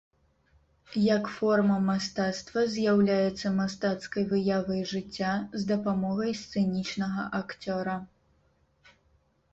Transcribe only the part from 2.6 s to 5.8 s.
з'яўляецца мастацкай выявай жыцця з